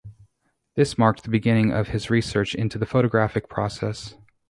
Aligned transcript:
This 0.73 0.97
marked 0.97 1.21
the 1.21 1.29
beginning 1.29 1.71
of 1.71 1.89
his 1.89 2.09
research 2.09 2.55
into 2.55 2.79
the 2.79 2.87
photographic 2.87 3.47
process. 3.47 4.15